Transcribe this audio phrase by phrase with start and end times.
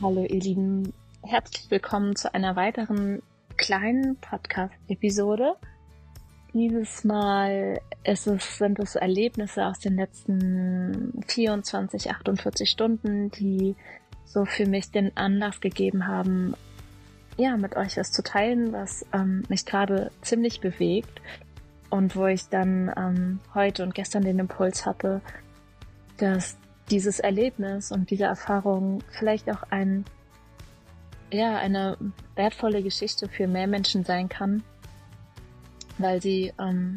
[0.00, 0.92] Hallo ihr Lieben,
[1.24, 3.20] herzlich willkommen zu einer weiteren
[3.56, 5.56] kleinen Podcast-Episode.
[6.54, 13.74] Dieses Mal es, sind es Erlebnisse aus den letzten 24, 48 Stunden, die
[14.24, 16.54] so für mich den Anlass gegeben haben,
[17.36, 21.20] ja, mit euch was zu teilen, was ähm, mich gerade ziemlich bewegt
[21.90, 25.22] und wo ich dann ähm, heute und gestern den Impuls hatte,
[26.18, 26.56] dass
[26.90, 30.04] dieses Erlebnis und diese Erfahrung vielleicht auch ein,
[31.32, 31.96] ja, eine
[32.34, 34.62] wertvolle Geschichte für mehr Menschen sein kann,
[35.98, 36.96] weil sie, ähm,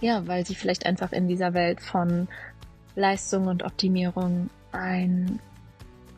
[0.00, 2.28] ja, weil sie vielleicht einfach in dieser Welt von
[2.96, 5.40] Leistung und Optimierung ein,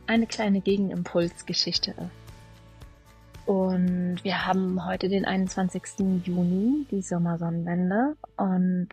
[0.07, 2.25] eine kleine Gegenimpulsgeschichte ist.
[3.47, 5.83] Und wir haben heute den 21.
[6.25, 8.17] Juni, die Sommersonnenwende.
[8.37, 8.89] Und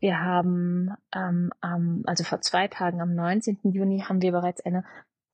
[0.00, 3.58] wir haben ähm, ähm, also vor zwei Tagen, am 19.
[3.64, 4.84] Juni, haben wir bereits eine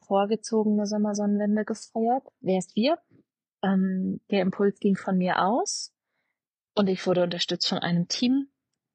[0.06, 2.24] vorgezogene Sommersonnenwende gefeiert.
[2.40, 2.98] Wer ist wir?
[3.62, 5.92] Ähm, der Impuls ging von mir aus
[6.74, 8.48] und ich wurde unterstützt von einem Team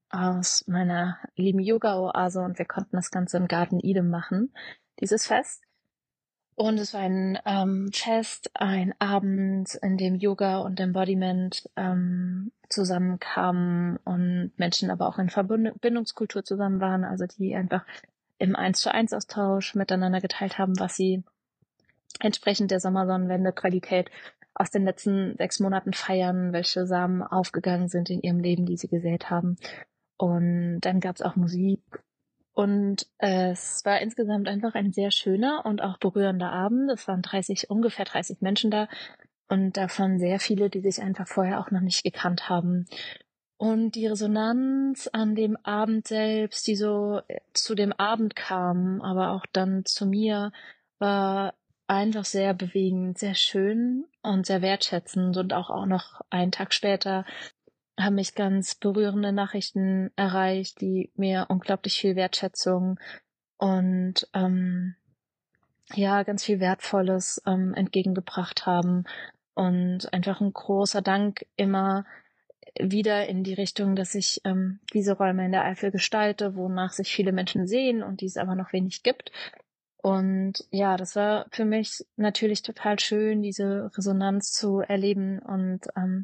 [0.09, 4.53] aus meiner lieben Yoga-Oase und wir konnten das Ganze im Garten Eden machen,
[4.99, 5.63] dieses Fest.
[6.55, 13.97] Und es war ein ähm, Fest, ein Abend, in dem Yoga und Embodiment ähm, zusammenkamen
[14.03, 17.85] und Menschen aber auch in Verbindungskultur zusammen waren, also die einfach
[18.37, 21.23] im Eins zu eins Austausch miteinander geteilt haben, was sie
[22.19, 24.09] entsprechend der Sommersonnenwende Qualität
[24.53, 28.87] aus den letzten sechs Monaten feiern, welche Samen aufgegangen sind in ihrem Leben, die sie
[28.87, 29.57] gesät haben.
[30.17, 31.81] Und dann gab es auch Musik
[32.59, 36.91] und es war insgesamt einfach ein sehr schöner und auch berührender Abend.
[36.91, 38.89] Es waren 30, ungefähr 30 Menschen da
[39.49, 42.85] und davon sehr viele, die sich einfach vorher auch noch nicht gekannt haben.
[43.57, 47.21] Und die Resonanz an dem Abend selbst, die so
[47.53, 50.53] zu dem Abend kam, aber auch dann zu mir,
[50.97, 51.55] war
[51.87, 57.25] einfach sehr bewegend, sehr schön und sehr wertschätzend und auch, auch noch einen Tag später
[57.99, 62.99] haben mich ganz berührende Nachrichten erreicht, die mir unglaublich viel Wertschätzung
[63.57, 64.95] und ähm,
[65.93, 69.05] ja, ganz viel Wertvolles ähm, entgegengebracht haben.
[69.59, 72.05] Und einfach ein großer Dank immer
[72.79, 77.11] wieder in die Richtung, dass ich ähm, diese Räume in der Eifel gestalte, wonach sich
[77.13, 79.33] viele Menschen sehen und die es aber noch wenig gibt.
[79.97, 86.23] Und ja, das war für mich natürlich total schön, diese Resonanz zu erleben und ähm,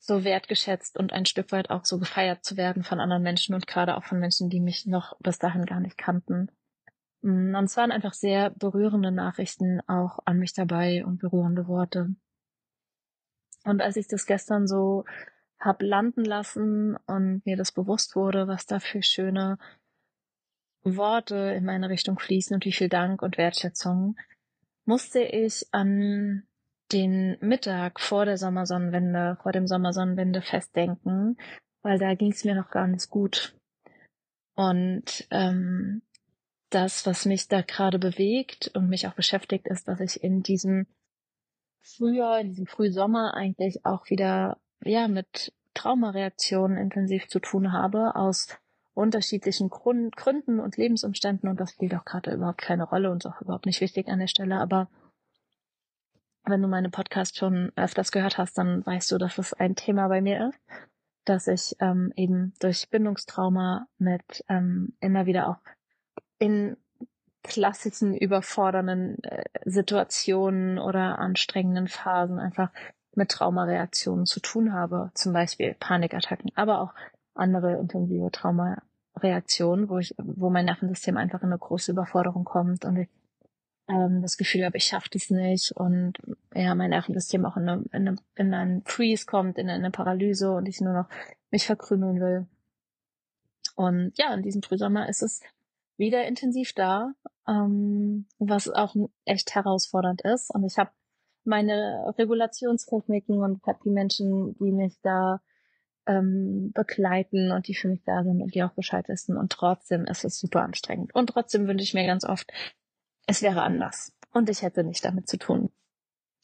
[0.00, 3.68] so wertgeschätzt und ein Stück weit auch so gefeiert zu werden von anderen Menschen und
[3.68, 6.50] gerade auch von Menschen, die mich noch bis dahin gar nicht kannten.
[7.20, 12.16] Mm, und es waren einfach sehr berührende Nachrichten auch an mich dabei und berührende Worte.
[13.64, 15.04] Und als ich das gestern so
[15.58, 19.58] hab landen lassen und mir das bewusst wurde, was da für schöne
[20.82, 24.16] Worte in meine Richtung fließen und wie viel Dank und Wertschätzung,
[24.84, 26.42] musste ich an
[26.90, 31.36] den Mittag vor der Sommersonnenwende, vor dem Sommersonnenwende-Fest denken,
[31.82, 33.54] weil da ging es mir noch gar nicht gut.
[34.54, 36.02] Und ähm,
[36.70, 40.86] das, was mich da gerade bewegt und mich auch beschäftigt, ist, dass ich in diesem
[41.82, 48.48] Frühjahr, in diesem Frühsommer eigentlich auch wieder ja mit Traumareaktionen intensiv zu tun habe aus
[48.94, 51.48] unterschiedlichen Grund, Gründen und Lebensumständen.
[51.48, 54.18] Und das spielt auch gerade überhaupt keine Rolle und ist auch überhaupt nicht wichtig an
[54.18, 54.88] der Stelle, aber
[56.44, 60.08] wenn du meine Podcast schon öfters gehört hast, dann weißt du, dass es ein Thema
[60.08, 60.60] bei mir ist,
[61.24, 65.58] dass ich ähm, eben durch Bindungstrauma mit ähm, immer wieder auch
[66.38, 66.76] in
[67.42, 72.70] klassischen überfordernden äh, Situationen oder anstrengenden Phasen einfach
[73.14, 76.94] mit Traumareaktionen zu tun habe, zum Beispiel Panikattacken, aber auch
[77.34, 82.96] andere intensive Traumareaktionen, wo ich, wo mein Nervensystem einfach in eine große Überforderung kommt und
[82.96, 83.08] ich
[83.88, 86.14] ähm, das Gefühl habe, ich schaffe das nicht und
[86.54, 90.52] ja, mein Nervensystem auch in, eine, in, eine, in einen Freeze kommt, in eine Paralyse
[90.52, 91.08] und ich nur noch
[91.50, 92.46] mich verkrümeln will.
[93.74, 95.40] Und ja, in diesem Frühsommer ist es
[96.02, 97.12] wieder intensiv da,
[97.48, 98.94] ähm, was auch
[99.24, 100.50] echt herausfordernd ist.
[100.52, 100.90] Und ich habe
[101.44, 105.40] meine Regulationstechniken und habe die Menschen, die mich da
[106.06, 109.36] ähm, begleiten und die für mich da sind und die auch Bescheid wissen.
[109.36, 111.14] Und trotzdem ist es super anstrengend.
[111.14, 112.52] Und trotzdem wünsche ich mir ganz oft,
[113.26, 114.12] es wäre anders.
[114.32, 115.70] Und ich hätte nicht damit zu tun.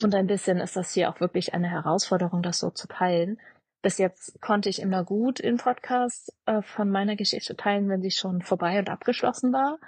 [0.02, 3.40] Und ein bisschen ist das hier auch wirklich eine Herausforderung, das so zu teilen.
[3.80, 8.10] Bis jetzt konnte ich immer gut in Podcasts äh, von meiner Geschichte teilen, wenn sie
[8.10, 9.78] schon vorbei und abgeschlossen war.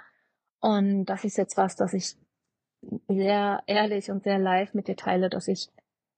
[0.59, 2.15] Und das ist jetzt was, das ich
[3.07, 5.69] sehr ehrlich und sehr live mit dir teile, dass ich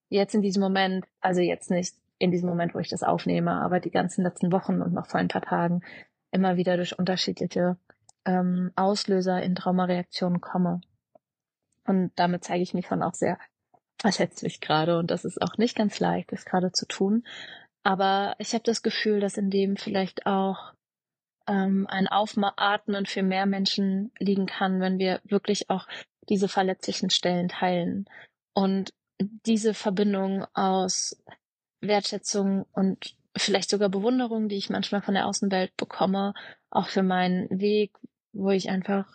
[0.09, 3.79] jetzt in diesem Moment, also jetzt nicht in diesem Moment, wo ich das aufnehme, aber
[3.79, 5.81] die ganzen letzten Wochen und noch vor ein paar Tagen
[6.31, 7.77] immer wieder durch unterschiedliche
[8.25, 10.81] ähm, Auslöser in Traumareaktionen komme.
[11.85, 13.37] Und damit zeige ich mich schon auch sehr
[13.99, 17.23] verletzlich gerade und das ist auch nicht ganz leicht, das gerade zu tun.
[17.83, 20.73] Aber ich habe das Gefühl, dass in dem vielleicht auch
[21.47, 25.87] ähm, ein Aufatmen für mehr Menschen liegen kann, wenn wir wirklich auch
[26.29, 28.05] diese verletzlichen Stellen teilen.
[28.53, 31.21] Und diese Verbindung aus
[31.81, 36.33] Wertschätzung und vielleicht sogar Bewunderung, die ich manchmal von der Außenwelt bekomme,
[36.69, 37.91] auch für meinen Weg,
[38.31, 39.13] wo ich einfach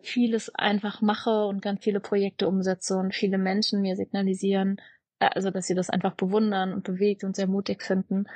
[0.00, 4.80] vieles einfach mache und ganz viele Projekte umsetze und viele Menschen mir signalisieren,
[5.18, 8.26] also dass sie das einfach bewundern und bewegt und sehr mutig finden.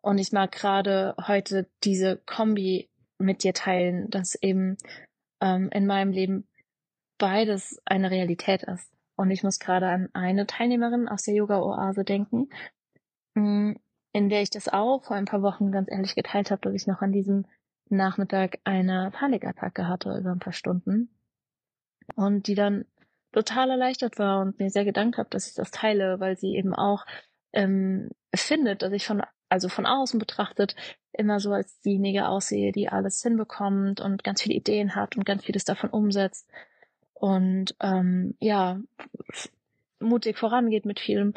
[0.00, 2.88] Und ich mag gerade heute diese Kombi
[3.18, 4.76] mit dir teilen, dass eben
[5.40, 6.48] ähm, in meinem Leben
[7.18, 8.90] beides eine Realität ist.
[9.16, 12.48] Und ich muss gerade an eine Teilnehmerin aus der Yoga-Oase denken,
[13.34, 13.74] mm,
[14.12, 16.86] in der ich das auch vor ein paar Wochen ganz ehrlich geteilt habe, dass ich
[16.86, 17.46] noch an diesem
[17.88, 21.10] Nachmittag eine Panikattacke hatte über ein paar Stunden
[22.16, 22.86] und die dann
[23.32, 26.74] total erleichtert war und mir sehr gedankt habe, dass ich das teile, weil sie eben
[26.74, 27.04] auch
[27.52, 30.76] ähm, findet, dass ich von also von außen betrachtet
[31.12, 35.44] immer so als diejenige aussehe, die alles hinbekommt und ganz viele Ideen hat und ganz
[35.44, 36.48] vieles davon umsetzt
[37.12, 38.80] und ähm, ja
[40.00, 41.34] mutig vorangeht mit vielem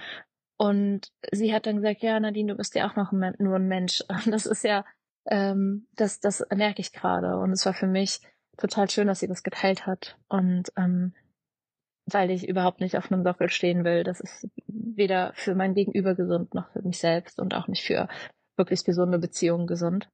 [0.58, 4.02] und sie hat dann gesagt, ja Nadine, du bist ja auch noch nur ein Mensch
[4.26, 4.86] das ist ja
[5.26, 7.38] ähm, das, das merke ich gerade.
[7.38, 8.22] Und es war für mich
[8.58, 10.18] total schön, dass sie das geteilt hat.
[10.28, 11.14] Und ähm,
[12.06, 14.04] weil ich überhaupt nicht auf einem Sockel stehen will.
[14.04, 18.08] Das ist weder für mein Gegenüber gesund noch für mich selbst und auch nicht für
[18.56, 20.10] wirklich gesunde Beziehungen gesund.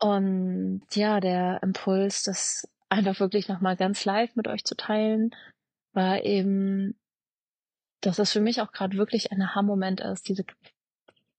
[0.00, 5.30] Und ja, der Impuls, das einfach wirklich nochmal ganz live mit euch zu teilen,
[5.92, 6.98] war eben,
[8.00, 10.44] dass das für mich auch gerade wirklich ein Aha-Moment ist, diese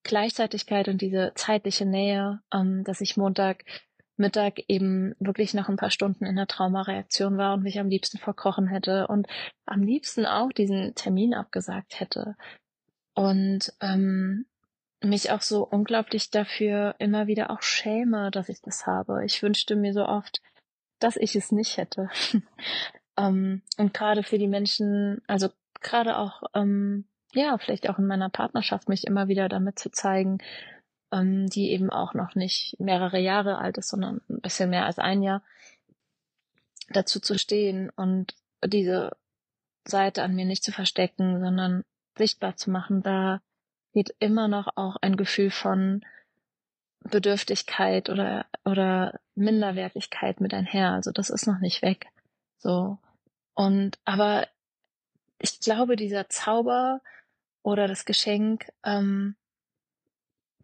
[0.03, 3.63] Gleichzeitigkeit und diese zeitliche Nähe, ähm, dass ich Montag
[4.19, 8.17] Mittag eben wirklich noch ein paar Stunden in der Traumareaktion war und mich am liebsten
[8.17, 9.27] verkrochen hätte und
[9.65, 12.35] am liebsten auch diesen Termin abgesagt hätte.
[13.15, 14.45] Und ähm,
[15.01, 19.25] mich auch so unglaublich dafür immer wieder auch schäme, dass ich das habe.
[19.25, 20.41] Ich wünschte mir so oft,
[20.99, 22.09] dass ich es nicht hätte.
[23.17, 25.49] ähm, und gerade für die Menschen, also
[25.81, 30.39] gerade auch ähm, ja, vielleicht auch in meiner Partnerschaft mich immer wieder damit zu zeigen,
[31.11, 34.99] ähm, die eben auch noch nicht mehrere Jahre alt ist, sondern ein bisschen mehr als
[34.99, 35.43] ein Jahr,
[36.89, 38.35] dazu zu stehen und
[38.65, 39.15] diese
[39.85, 41.83] Seite an mir nicht zu verstecken, sondern
[42.17, 43.41] sichtbar zu machen, da
[43.93, 46.05] geht immer noch auch ein Gefühl von
[47.01, 50.91] Bedürftigkeit oder, oder Minderwertigkeit mit einher.
[50.91, 52.07] Also das ist noch nicht weg.
[52.57, 52.97] So.
[53.53, 54.47] Und, aber
[55.39, 57.01] ich glaube, dieser Zauber
[57.63, 59.35] oder das Geschenk ähm,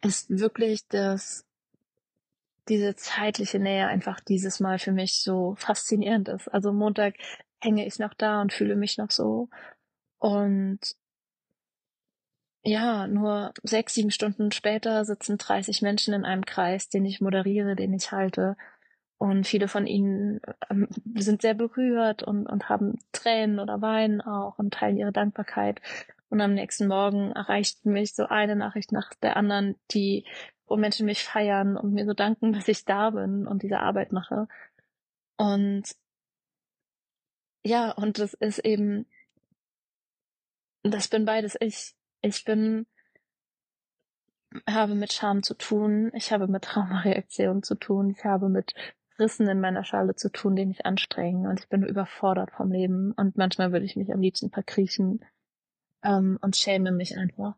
[0.06, 1.46] ist wirklich, dass
[2.68, 6.48] diese zeitliche Nähe einfach dieses Mal für mich so faszinierend ist.
[6.48, 7.16] Also Montag
[7.60, 9.50] hänge ich noch da und fühle mich noch so.
[10.18, 10.80] Und
[12.64, 17.76] ja, nur sechs, sieben Stunden später sitzen 30 Menschen in einem Kreis, den ich moderiere,
[17.76, 18.58] den ich halte.
[19.18, 24.58] Und viele von ihnen ähm, sind sehr berührt und, und haben Tränen oder weinen auch
[24.58, 25.80] und teilen ihre Dankbarkeit.
[26.30, 30.26] Und am nächsten Morgen erreicht mich so eine Nachricht nach der anderen, die,
[30.66, 34.12] wo Menschen mich feiern und mir so danken, dass ich da bin und diese Arbeit
[34.12, 34.48] mache.
[35.38, 35.84] Und
[37.64, 39.06] ja, und das ist eben,
[40.84, 41.96] das bin beides ich.
[42.22, 42.86] Ich bin,
[44.70, 48.74] habe mit Scham zu tun, ich habe mit Traumareaktionen zu tun, ich habe mit
[49.18, 53.14] Rissen in meiner Schale zu tun, die mich anstrengen und ich bin überfordert vom Leben
[53.14, 55.24] und manchmal würde ich mich am liebsten verkriechen
[56.06, 57.56] ähm, und schäme mich einfach.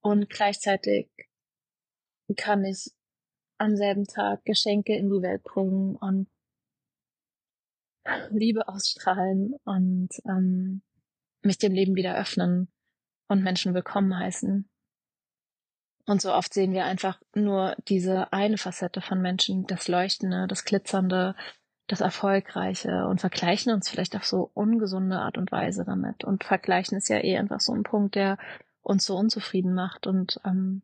[0.00, 1.08] Und gleichzeitig
[2.36, 2.90] kann ich
[3.58, 6.28] am selben Tag Geschenke in die Welt bringen und
[8.30, 10.82] Liebe ausstrahlen und ähm,
[11.42, 12.68] mich dem Leben wieder öffnen
[13.28, 14.68] und Menschen willkommen heißen.
[16.06, 20.64] Und so oft sehen wir einfach nur diese eine Facette von Menschen, das Leuchtende, das
[20.64, 21.34] Glitzernde,
[21.86, 26.24] das Erfolgreiche und vergleichen uns vielleicht auf so ungesunde Art und Weise damit.
[26.24, 28.38] Und vergleichen ist ja eh einfach so ein Punkt, der
[28.82, 30.06] uns so unzufrieden macht.
[30.06, 30.82] Und ähm,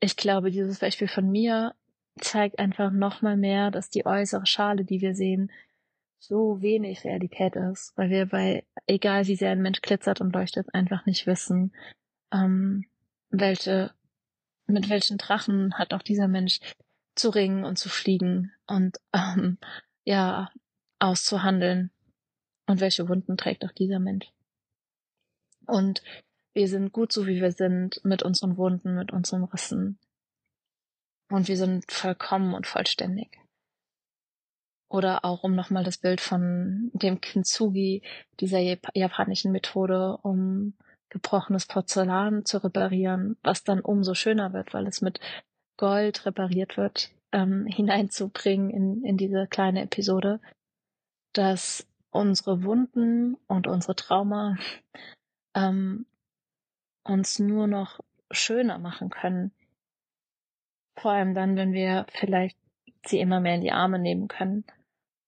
[0.00, 1.74] ich glaube, dieses Beispiel von mir
[2.18, 5.50] zeigt einfach nochmal mehr, dass die äußere Schale, die wir sehen,
[6.18, 10.74] so wenig Realität ist, weil wir bei, egal wie sehr ein Mensch glitzert und leuchtet,
[10.74, 11.72] einfach nicht wissen,
[12.32, 12.86] ähm,
[13.30, 13.92] welche,
[14.66, 16.60] mit welchen Drachen hat auch dieser Mensch
[17.14, 19.58] zu ringen und zu fliegen und ähm,
[20.06, 20.50] ja,
[20.98, 21.90] auszuhandeln
[22.66, 24.32] und welche Wunden trägt auch dieser Mensch.
[25.66, 26.02] Und
[26.54, 29.98] wir sind gut so, wie wir sind, mit unseren Wunden, mit unseren Rissen.
[31.28, 33.36] Und wir sind vollkommen und vollständig.
[34.88, 38.02] Oder auch um nochmal das Bild von dem Kintsugi,
[38.38, 40.74] dieser japanischen Methode, um
[41.08, 45.18] gebrochenes Porzellan zu reparieren, was dann umso schöner wird, weil es mit
[45.76, 50.40] Gold repariert wird, ähm, hineinzubringen in, in diese kleine Episode,
[51.34, 54.56] dass unsere Wunden und unsere Trauma
[55.54, 56.06] ähm,
[57.04, 58.00] uns nur noch
[58.30, 59.52] schöner machen können.
[60.98, 62.56] Vor allem dann, wenn wir vielleicht
[63.04, 64.64] sie immer mehr in die Arme nehmen können.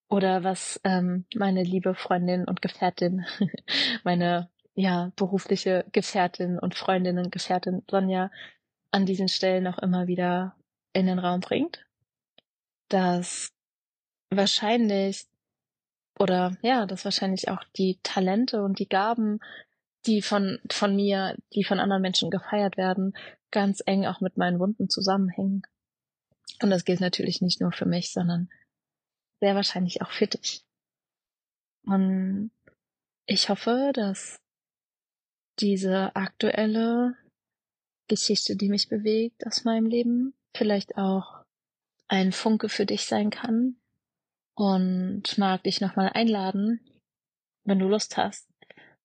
[0.09, 3.27] Oder was ähm, meine liebe Freundin und Gefährtin,
[4.03, 8.31] meine ja berufliche Gefährtin und Freundin und Gefährtin Sonja
[8.91, 10.57] an diesen Stellen auch immer wieder
[10.95, 11.85] in den Raum bringt,
[12.89, 13.53] dass
[14.31, 15.27] wahrscheinlich
[16.19, 19.41] oder ja, dass wahrscheinlich auch die Talente und die Gaben
[20.07, 23.17] die von, von mir, die von anderen Menschen gefeiert werden,
[23.51, 25.63] ganz eng auch mit meinen Wunden zusammenhängen.
[26.63, 28.49] Und das gilt natürlich nicht nur für mich, sondern
[29.41, 30.65] sehr wahrscheinlich auch für dich.
[31.85, 32.51] Und
[33.27, 34.41] ich hoffe, dass
[35.61, 37.17] diese aktuelle
[38.09, 41.38] Geschichte, die mich bewegt aus meinem Leben, vielleicht auch
[42.09, 43.77] ein Funke für dich sein kann
[44.55, 46.81] und mag dich nochmal einladen,
[47.65, 48.49] wenn du Lust hast,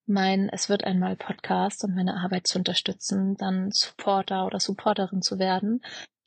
[0.05, 5.39] mein Es wird einmal Podcast und meine Arbeit zu unterstützen, dann Supporter oder Supporterin zu
[5.39, 5.81] werden.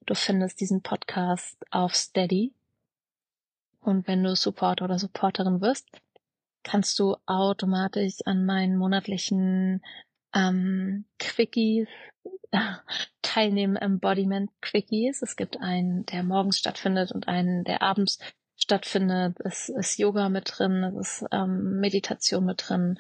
[0.06, 2.54] Du findest diesen Podcast auf Steady.
[3.80, 5.88] Und wenn du Supporter oder Supporterin wirst,
[6.62, 9.82] kannst du automatisch an meinen monatlichen
[10.34, 11.88] ähm, Quickies
[13.22, 15.22] teilnehmen, Embodiment Quickies.
[15.22, 18.18] Es gibt einen, der morgens stattfindet und einen, der abends
[18.56, 19.36] stattfindet.
[19.44, 22.98] Es ist Yoga mit drin, es ist ähm, Meditation mit drin,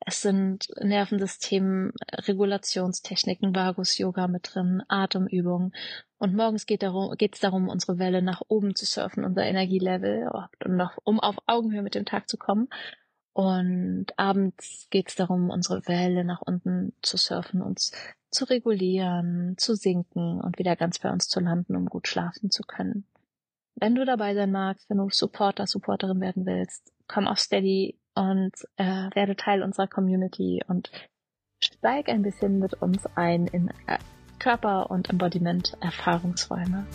[0.00, 5.72] es sind Nervensystem, Regulationstechniken, Vagus-Yoga mit drin, Atemübungen.
[6.18, 10.30] Und morgens geht darum, geht's darum, unsere Welle nach oben zu surfen, unser Energielevel,
[11.04, 12.68] um auf Augenhöhe mit dem Tag zu kommen.
[13.38, 17.92] Und abends geht's darum, unsere Welle nach unten zu surfen, uns
[18.32, 22.64] zu regulieren, zu sinken und wieder ganz bei uns zu landen, um gut schlafen zu
[22.64, 23.04] können.
[23.76, 28.54] Wenn du dabei sein magst, wenn du Supporter, Supporterin werden willst, komm auf Steady und
[28.74, 30.90] äh, werde Teil unserer Community und
[31.62, 33.98] steig ein bisschen mit uns ein in äh,
[34.40, 36.88] Körper- und Embodiment-Erfahrungsräume.